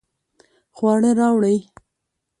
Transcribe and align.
خواړه 0.75 1.11
راوړئ 1.19 1.57